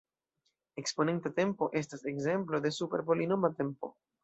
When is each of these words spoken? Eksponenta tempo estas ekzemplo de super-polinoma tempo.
Eksponenta 0.81 1.33
tempo 1.41 1.67
estas 1.83 2.09
ekzemplo 2.15 2.63
de 2.67 2.73
super-polinoma 2.81 3.55
tempo. 3.63 3.95